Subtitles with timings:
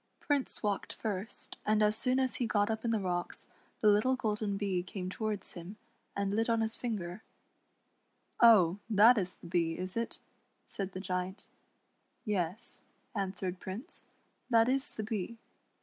[0.19, 1.13] Prince 84 SUNBEAM AND HER WHITE RABBIT.
[1.13, 3.47] walked first, and as soon as he got up in the rocks,
[3.81, 5.75] the little golden bee came towards him,
[6.17, 7.21] and lit on his finger."
[8.41, 8.79] Oh!
[8.89, 10.19] that is the Bee, is it?"
[10.65, 11.49] said the Giant."
[12.25, 12.83] Yes,"
[13.15, 14.07] answered Prince,
[14.49, 15.37] "that is the Bee."